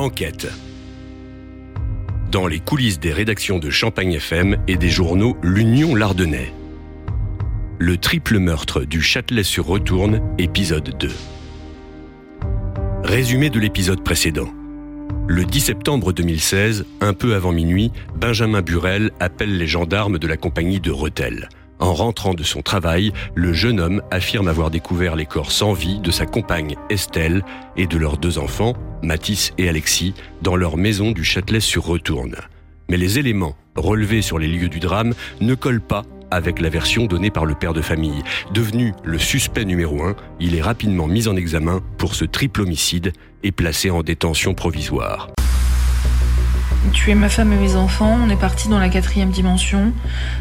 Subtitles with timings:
[0.00, 0.50] Enquête.
[2.32, 6.54] Dans les coulisses des rédactions de Champagne FM et des journaux L'Union Lardonnais.
[7.78, 11.10] Le triple meurtre du Châtelet sur Retourne, épisode 2.
[13.04, 14.48] Résumé de l'épisode précédent.
[15.28, 20.38] Le 10 septembre 2016, un peu avant minuit, Benjamin Burel appelle les gendarmes de la
[20.38, 21.50] compagnie de Retel.
[21.80, 25.98] En rentrant de son travail, le jeune homme affirme avoir découvert les corps sans vie
[25.98, 27.42] de sa compagne Estelle
[27.76, 32.36] et de leurs deux enfants, Mathis et Alexis, dans leur maison du Châtelet sur Retourne.
[32.90, 37.06] Mais les éléments relevés sur les lieux du drame ne collent pas avec la version
[37.06, 38.22] donnée par le père de famille.
[38.52, 43.12] Devenu le suspect numéro un, il est rapidement mis en examen pour ce triple homicide
[43.42, 45.30] et placé en détention provisoire.
[46.92, 49.92] Tuer ma femme et mes enfants, on est parti dans la quatrième dimension.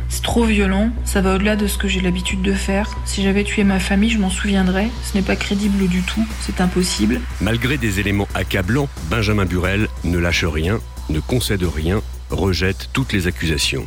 [0.08, 2.90] C'est trop violent, ça va au-delà de ce que j'ai l'habitude de faire.
[3.06, 4.88] Si j'avais tué ma famille, je m'en souviendrais.
[5.04, 7.22] Ce n'est pas crédible du tout, c'est impossible.
[7.42, 13.28] Malgré des éléments accablants, Benjamin Burel ne lâche rien, ne concède rien, rejette toutes les
[13.28, 13.86] accusations.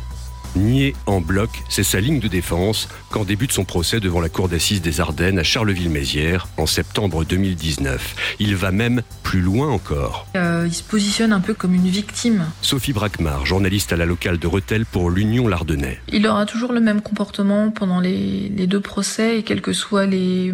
[0.55, 4.49] Nier en bloc, c'est sa ligne de défense quand débute son procès devant la cour
[4.49, 8.35] d'assises des Ardennes à Charleville-Mézières en septembre 2019.
[8.39, 10.27] Il va même plus loin encore.
[10.35, 12.45] Euh, il se positionne un peu comme une victime.
[12.61, 15.99] Sophie Brackmar, journaliste à la locale de Rethel pour l'Union Lardonnais.
[16.11, 20.53] Il aura toujours le même comportement pendant les, deux procès et quels que soient les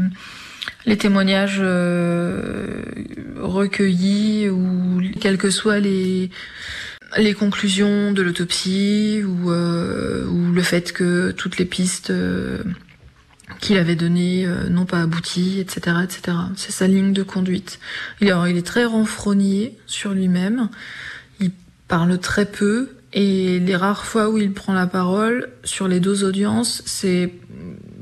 [0.86, 2.84] les témoignages euh,
[3.38, 6.30] recueillis ou quels que soient les
[7.18, 12.64] les conclusions de l'autopsie ou, euh, ou le fait que toutes les pistes euh,
[13.60, 16.38] qu'il avait données euh, n'ont pas abouti, etc., etc.
[16.56, 17.80] C'est sa ligne de conduite.
[18.22, 20.70] Il, il est très renfrogné sur lui-même.
[21.40, 21.52] Il
[21.88, 26.24] parle très peu et les rares fois où il prend la parole sur les deux
[26.24, 27.34] audiences, c'est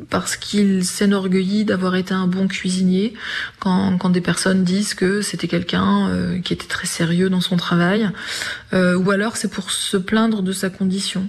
[0.09, 3.13] parce qu'il s'enorgueillit d'avoir été un bon cuisinier
[3.59, 7.57] quand, quand des personnes disent que c'était quelqu'un euh, qui était très sérieux dans son
[7.57, 8.09] travail
[8.73, 11.27] euh, ou alors c'est pour se plaindre de sa condition.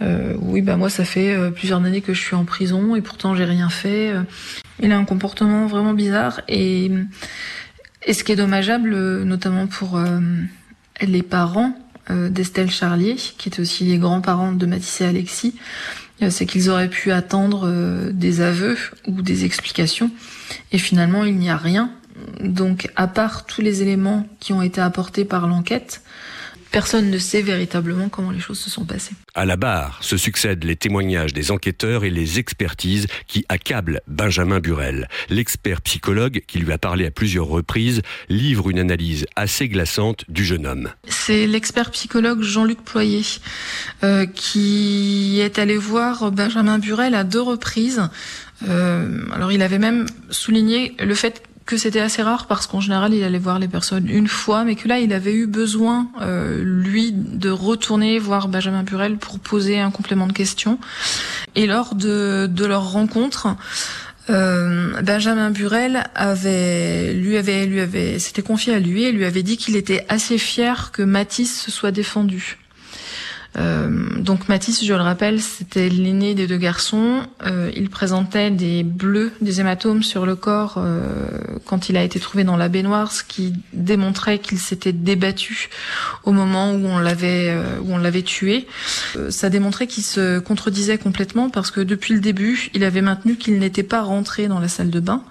[0.00, 3.00] Euh, oui bah moi ça fait euh, plusieurs années que je suis en prison et
[3.00, 4.14] pourtant j'ai rien fait.
[4.80, 6.90] Il a un comportement vraiment bizarre et
[8.04, 10.00] et ce qui est dommageable notamment pour
[11.00, 11.76] les parents
[12.10, 16.88] d'Estelle Charlier qui est aussi les grands-parents de Mathis et Alexis euh, c'est qu'ils auraient
[16.88, 20.10] pu attendre euh, des aveux ou des explications,
[20.72, 21.90] et finalement il n'y a rien.
[22.40, 26.02] Donc à part tous les éléments qui ont été apportés par l'enquête,
[26.72, 29.12] Personne ne sait véritablement comment les choses se sont passées.
[29.34, 34.58] À la barre se succèdent les témoignages des enquêteurs et les expertises qui accablent Benjamin
[34.58, 35.06] Burel.
[35.28, 38.00] L'expert psychologue, qui lui a parlé à plusieurs reprises,
[38.30, 40.88] livre une analyse assez glaçante du jeune homme.
[41.06, 43.22] C'est l'expert psychologue Jean-Luc Ployer
[44.02, 48.08] euh, qui est allé voir Benjamin Burel à deux reprises.
[48.66, 53.14] Euh, alors il avait même souligné le fait que c'était assez rare parce qu'en général
[53.14, 56.62] il allait voir les personnes une fois, mais que là il avait eu besoin euh,
[56.62, 60.78] lui de retourner voir Benjamin Burel pour poser un complément de questions.
[61.54, 63.48] Et lors de, de leur rencontre,
[64.30, 69.42] euh, Benjamin Burel avait, lui avait, lui avait, s'était confié à lui et lui avait
[69.42, 72.58] dit qu'il était assez fier que Matisse se soit défendu.
[73.58, 77.22] Euh, donc Mathis, je le rappelle, c'était l'aîné des deux garçons.
[77.44, 81.02] Euh, il présentait des bleus, des hématomes sur le corps euh,
[81.66, 85.68] quand il a été trouvé dans la baignoire, ce qui démontrait qu'il s'était débattu
[86.24, 88.66] au moment où on l'avait où on l'avait tué.
[89.28, 93.58] ça démontrait qu'il se contredisait complètement parce que depuis le début, il avait maintenu qu'il
[93.58, 95.22] n'était pas rentré dans la salle de bain.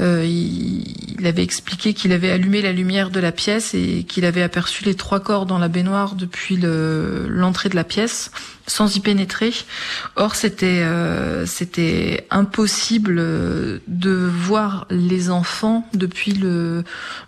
[0.00, 4.42] Euh, il, avait expliqué qu'il avait allumé la lumière de la pièce et qu'il avait
[4.42, 6.56] aperçu les trois corps dans la baignoire depuis
[7.52, 8.30] l'entrée de la pièce
[8.66, 9.52] sans y pénétrer.
[10.16, 16.40] Or, c'était euh, c'était impossible de voir les enfants depuis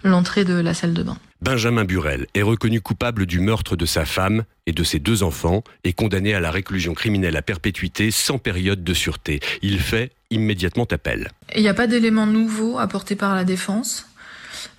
[0.02, 1.18] l'entrée de la salle de bain.
[1.42, 5.62] Benjamin Burel est reconnu coupable du meurtre de sa femme et de ses deux enfants
[5.84, 9.40] et condamné à la réclusion criminelle à perpétuité sans période de sûreté.
[9.60, 11.32] Il fait immédiatement appel.
[11.54, 14.06] Il n'y a pas d'éléments nouveaux apportés par la défense,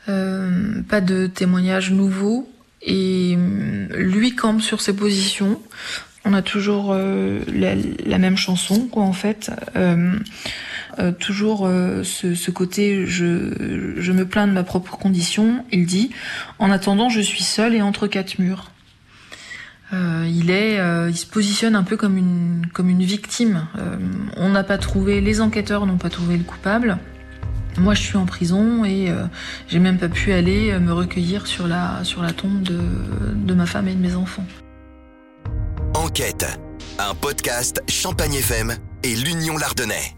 [0.09, 2.49] euh, pas de témoignages nouveaux,
[2.85, 5.59] et euh, lui campe sur ses positions.
[6.27, 9.51] On a toujours euh, la, même chanson, quoi, en fait.
[9.75, 13.23] Euh, toujours euh, ce, côté je,
[14.11, 15.63] me plains de ma propre condition.
[15.71, 16.09] Il dit
[16.57, 18.71] en attendant je suis seul et entre quatre murs.
[19.91, 20.77] Il est,
[21.07, 23.65] il se positionne un peu comme une comme une victime.
[24.35, 26.97] on n'a pas trouvé, les enquêteurs n'ont pas trouvé le coupable.
[27.77, 29.11] Moi, je suis en prison et
[29.67, 32.79] j'ai même pas pu aller me recueillir sur la sur la tombe de,
[33.35, 34.45] de ma femme et de mes enfants.
[35.93, 36.45] Enquête,
[36.99, 40.15] un podcast Champagne FM et l'Union Lardonnais.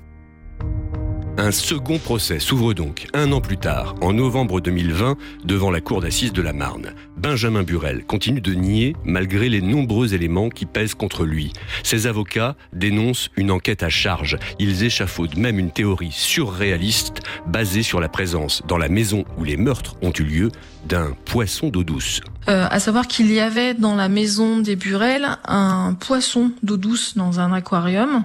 [1.40, 6.02] Un second procès s'ouvre donc un an plus tard, en novembre 2020, devant la cour
[6.02, 6.94] d'assises de la Marne.
[7.16, 11.54] Benjamin Burel continue de nier malgré les nombreux éléments qui pèsent contre lui.
[11.84, 14.38] Ses avocats dénoncent une enquête à charge.
[14.58, 19.58] Ils échafaudent même une théorie surréaliste basée sur la présence dans la maison où les
[19.58, 20.52] meurtres ont eu lieu
[20.88, 22.22] d'un poisson d'eau douce.
[22.50, 27.16] Euh, à savoir qu'il y avait dans la maison des Burel un poisson d'eau douce
[27.16, 28.24] dans un aquarium.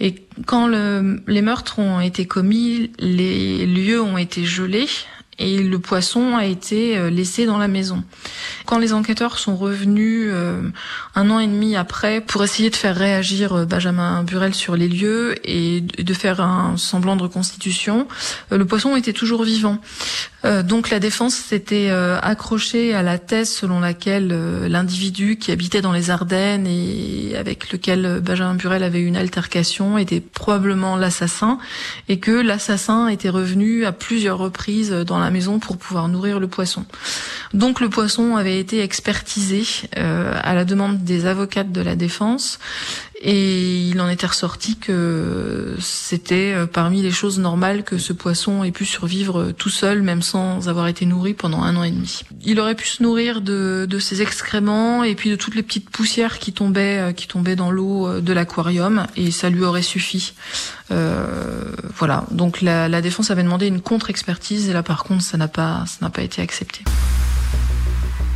[0.00, 0.14] Et
[0.46, 4.88] quand le, les meurtres ont été commis, les lieux ont été gelés
[5.38, 8.04] et le poisson a été euh, laissé dans la maison.
[8.66, 10.62] Quand les enquêteurs sont revenus euh,
[11.14, 14.88] un an et demi après pour essayer de faire réagir euh, Benjamin Burel sur les
[14.88, 18.06] lieux et de faire un semblant de reconstitution,
[18.50, 19.78] le poisson était toujours vivant.
[20.44, 21.90] Donc la défense s'était
[22.22, 24.28] accrochée à la thèse selon laquelle
[24.68, 29.98] l'individu qui habitait dans les Ardennes et avec lequel Benjamin Burel avait eu une altercation
[29.98, 31.58] était probablement l'assassin
[32.08, 36.48] et que l'assassin était revenu à plusieurs reprises dans la maison pour pouvoir nourrir le
[36.48, 36.84] poisson.
[37.54, 39.64] Donc le poisson avait été expertisé
[39.96, 42.58] euh, à la demande des avocates de la défense
[43.24, 48.64] et il en était ressorti que c'était euh, parmi les choses normales que ce poisson
[48.64, 52.22] ait pu survivre tout seul, même sans avoir été nourri pendant un an et demi.
[52.44, 55.88] Il aurait pu se nourrir de, de ses excréments et puis de toutes les petites
[55.88, 60.34] poussières qui tombaient, euh, qui tombaient dans l'eau de l'aquarium, et ça lui aurait suffi.
[60.90, 61.64] Euh,
[61.96, 62.24] voilà.
[62.32, 65.84] Donc la, la défense avait demandé une contre-expertise, et là par contre, ça n'a pas,
[65.86, 66.82] ça n'a pas été accepté.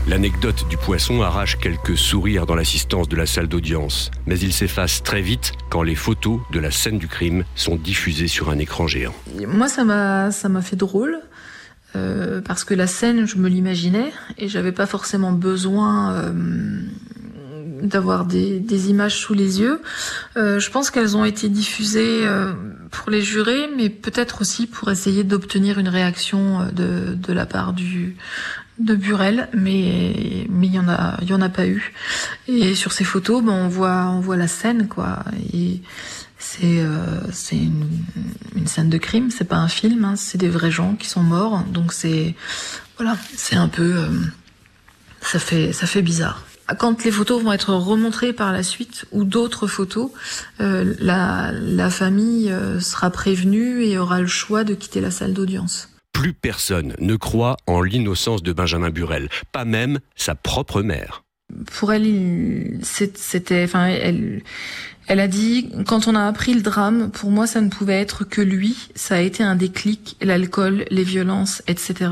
[0.08, 5.02] L'anecdote du poisson arrache quelques sourires dans l'assistance de la salle d'audience, mais il s'efface
[5.02, 8.86] très vite quand les photos de la scène du crime sont diffusées sur un écran
[8.86, 9.14] géant.
[9.48, 11.18] Moi, ça m'a fait drôle.
[11.96, 16.32] Euh, parce que la scène, je me l'imaginais et j'avais pas forcément besoin euh,
[17.82, 19.80] d'avoir des, images sous les yeux.
[20.36, 22.26] Euh, je pense qu'elles ont été diffusées
[22.90, 28.16] pour les jurés, mais peut-être aussi pour essayer d'obtenir une réaction de la part du,
[28.78, 31.92] de Burel, mais mais il y en a il y en a pas eu.
[32.48, 35.20] Et sur ces photos, ben on voit on voit la scène quoi.
[35.52, 35.80] Et
[36.38, 37.86] c'est euh, c'est une,
[38.54, 41.22] une, scène de crime, c'est pas un film, hein, c'est des vrais gens qui sont
[41.22, 41.62] morts.
[41.72, 42.34] Donc c'est
[42.96, 44.08] voilà, c'est un peu euh,
[45.22, 46.44] ça fait ça fait bizarre.
[46.78, 50.10] Quand les photos vont être remontrées par la suite ou d'autres photos,
[50.60, 55.32] euh, la, la famille euh, sera prévenue et aura le choix de quitter la salle
[55.32, 55.95] d'audience.
[56.16, 61.24] Plus personne ne croit en l'innocence de Benjamin Burel, pas même sa propre mère.
[61.74, 64.40] Pour elle, c'était, enfin, elle,
[65.08, 68.24] elle a dit, quand on a appris le drame, pour moi, ça ne pouvait être
[68.24, 68.88] que lui.
[68.94, 72.10] Ça a été un déclic, l'alcool, les violences, etc.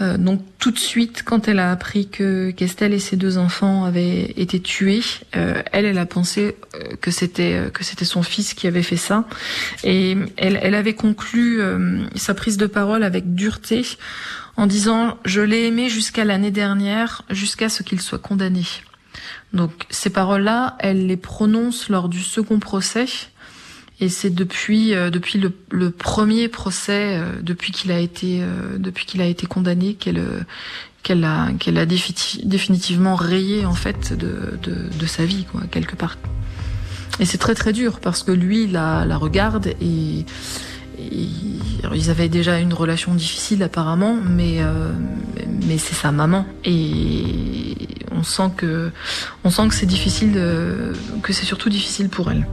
[0.00, 3.84] Euh, donc tout de suite, quand elle a appris que qu'Estelle et ses deux enfants
[3.84, 5.02] avaient été tués,
[5.36, 8.82] euh, elle, elle a pensé euh, que c'était euh, que c'était son fils qui avait
[8.82, 9.24] fait ça,
[9.84, 11.60] et elle, elle avait conclu
[12.14, 13.86] sa prise de parole avec dureté
[14.56, 18.64] en disant je l'ai aimé jusqu'à l'année dernière, jusqu'à ce qu'il soit condamné.
[19.52, 23.06] Donc ces paroles-là, elle les prononce lors du second procès.
[23.98, 29.06] Et c'est depuis euh, depuis le, premier procès, euh, depuis qu'il a été euh, depuis
[29.06, 30.22] qu'il a été condamné, qu'elle
[31.02, 36.18] qu'elle a qu'elle a définitivement rayé en fait de, de, sa vie quoi quelque part.
[37.20, 40.26] Et c'est très très dur parce que lui la, la regarde et,
[40.98, 41.18] et
[41.94, 44.60] ils avaient déjà une relation difficile apparemment, mais
[45.66, 47.85] mais c'est sa maman et
[48.16, 48.92] on sent que
[49.70, 50.32] c'est difficile
[51.22, 52.46] que c'est surtout difficile pour elle.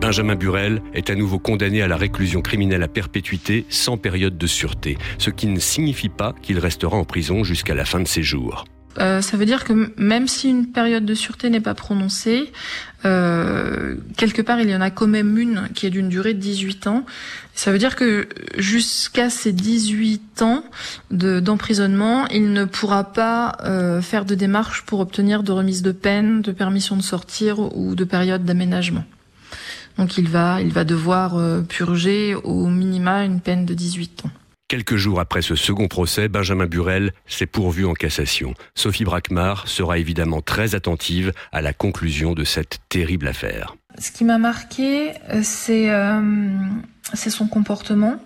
[0.00, 4.46] Benjamin Burel est à nouveau condamné à la réclusion criminelle à perpétuité sans période de
[4.46, 8.22] sûreté, ce qui ne signifie pas qu'il restera en prison jusqu'à la fin de ses
[8.22, 8.64] jours.
[8.98, 12.52] Euh, ça veut dire que même si une période de sûreté n'est pas prononcée,
[13.04, 16.40] euh, quelque part il y en a quand même une qui est d'une durée de
[16.40, 17.06] 18 ans.
[17.54, 20.64] Ça veut dire que jusqu'à ces 18 ans
[21.10, 26.42] d'emprisonnement, il ne pourra pas euh, faire de démarche pour obtenir de remise de peine,
[26.42, 29.04] de permission de sortir ou de période d'aménagement.
[29.96, 31.36] Donc il va, il va devoir
[31.68, 34.30] purger au minima une peine de 18 ans.
[34.68, 38.52] Quelques jours après ce second procès, Benjamin Burel s'est pourvu en cassation.
[38.74, 43.76] Sophie Brackmar sera évidemment très attentive à la conclusion de cette terrible affaire.
[43.98, 46.20] Ce qui m'a marqué, euh, c'est euh,
[47.14, 48.22] son comportement.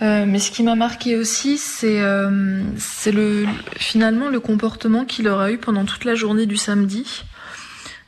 [0.00, 3.46] Euh, mais ce qui m'a marqué aussi, c'est le
[3.76, 7.22] finalement le comportement qu'il aura eu pendant toute la journée du samedi.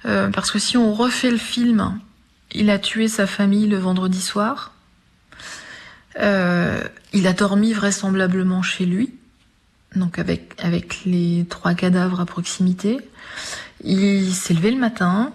[0.02, 1.98] Parce que si on refait le film
[2.52, 4.72] il a tué sa famille le vendredi soir.
[6.18, 6.82] Euh,
[7.12, 9.14] il a dormi vraisemblablement chez lui,
[9.94, 12.98] donc avec, avec les trois cadavres à proximité.
[13.84, 15.32] Il s'est levé le matin,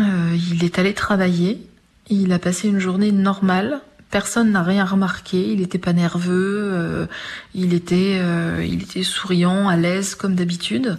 [0.00, 1.66] euh, il est allé travailler,
[2.08, 5.52] il a passé une journée normale, personne n'a rien remarqué.
[5.52, 7.08] Il était pas nerveux,
[7.54, 8.20] il était,
[8.64, 10.98] il était souriant, à l'aise comme d'habitude.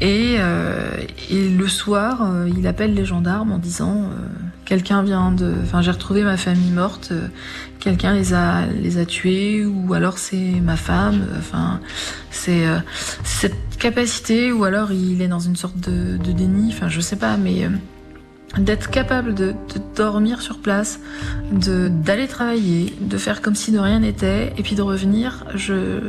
[0.00, 4.08] Et, et le soir, il appelle les gendarmes en disant
[4.64, 7.12] quelqu'un vient de, enfin j'ai retrouvé ma famille morte,
[7.80, 11.26] quelqu'un les a tués ou alors c'est ma femme.
[11.38, 11.80] Enfin
[12.30, 12.64] c'est
[13.22, 16.72] cette capacité ou alors il est dans une sorte de, déni.
[16.72, 17.68] Enfin je sais pas, mais
[18.58, 21.00] d'être capable de, de, dormir sur place,
[21.52, 25.44] de d'aller travailler, de faire comme si de rien n'était, et puis de revenir.
[25.54, 26.00] Je,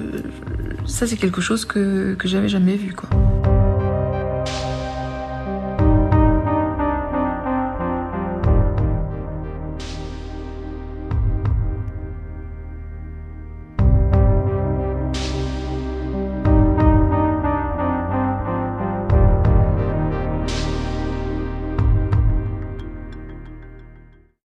[0.86, 3.10] ça c'est quelque chose que que j'avais jamais vu quoi.